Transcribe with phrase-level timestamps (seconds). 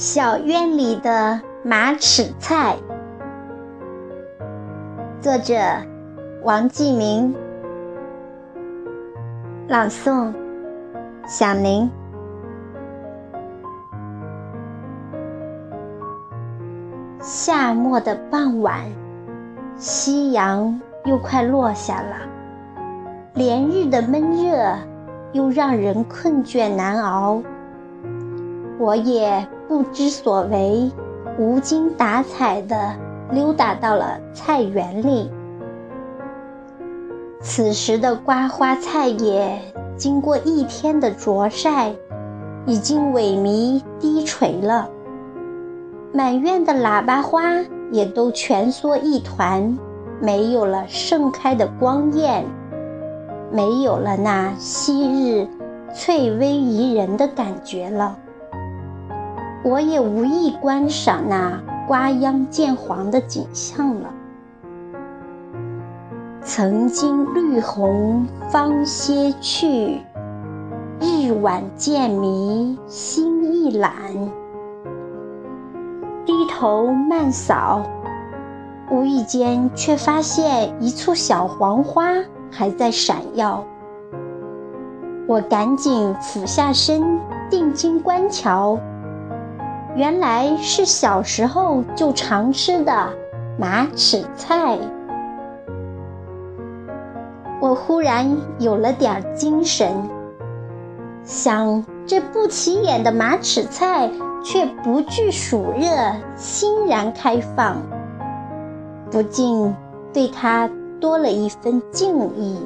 [0.00, 2.74] 小院里的马齿菜，
[5.20, 5.54] 作者
[6.42, 7.36] 王继明，
[9.68, 10.32] 朗诵
[11.26, 11.90] 小宁。
[17.20, 18.80] 夏末的傍晚，
[19.76, 22.16] 夕阳又快落下了，
[23.34, 24.78] 连日的闷热
[25.32, 27.42] 又让人困倦难熬。
[28.78, 30.90] 我也不知所为，
[31.38, 32.92] 无精打采地
[33.30, 35.30] 溜达到了菜园里。
[37.40, 39.60] 此时的瓜花菜叶，
[39.96, 41.92] 经过一天的灼晒，
[42.66, 44.90] 已经萎靡低垂了。
[46.12, 47.40] 满院的喇叭花
[47.92, 49.78] 也都蜷缩一团，
[50.20, 52.44] 没有了盛开的光艳，
[53.52, 55.46] 没有了那昔日
[55.94, 58.18] 翠微宜人的感觉了。
[59.62, 64.08] 我也无意观赏那瓜秧渐黄的景象了。
[66.42, 70.00] 曾经绿红芳歇去，
[70.98, 73.92] 日晚渐迷心亦懒。
[76.24, 77.82] 低头慢扫，
[78.90, 82.14] 无意间却发现一簇小黄花
[82.50, 83.62] 还在闪耀。
[85.26, 88.78] 我赶紧俯下身，定睛观瞧。
[89.96, 93.08] 原来是小时候就常吃的
[93.58, 94.78] 马齿菜。
[97.60, 99.92] 我忽然有了点精神，
[101.24, 104.10] 想这不起眼的马齿菜
[104.42, 105.86] 却不惧暑热，
[106.36, 107.76] 欣然开放，
[109.10, 109.74] 不禁
[110.12, 112.58] 对它多了一份敬意。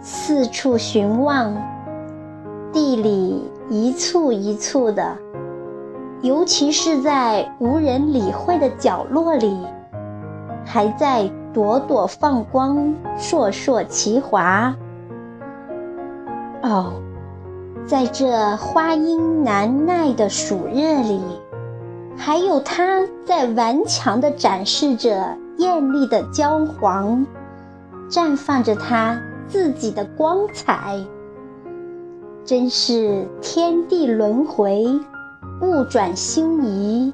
[0.00, 1.54] 四处寻望，
[2.72, 3.50] 地里。
[3.70, 5.14] 一簇一簇的，
[6.22, 9.58] 尤其是在无人理会的角落里，
[10.64, 14.74] 还在朵朵放光，烁烁其华。
[16.62, 16.94] 哦，
[17.86, 21.20] 在这花阴难耐的暑热里，
[22.16, 27.26] 还有它在顽强地展示着艳丽的焦黄，
[28.08, 30.98] 绽放着它自己的光彩。
[32.48, 34.86] 真是天地轮回，
[35.60, 37.12] 物转星移。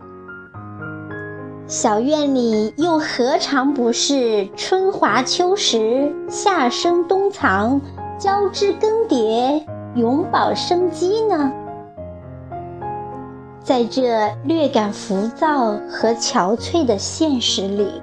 [1.66, 7.80] 小院里又何尝不是春华秋实，夏生冬藏，
[8.16, 9.64] 交织更迭，
[9.96, 11.52] 永葆生机呢？
[13.60, 18.00] 在这略感浮躁和憔悴的现实里，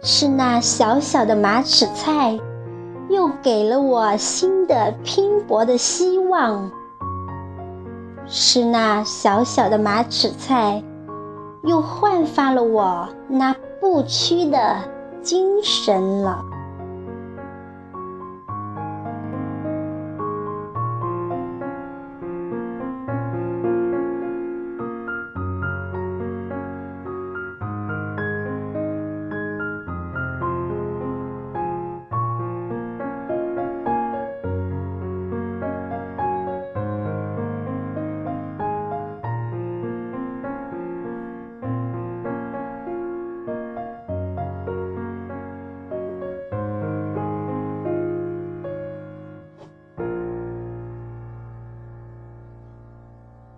[0.00, 2.38] 是那小小的马齿菜。
[3.08, 6.70] 又给了我新的拼搏的希望，
[8.26, 10.82] 是那小小的马齿菜，
[11.62, 14.76] 又焕发了我那不屈的
[15.22, 16.44] 精神了。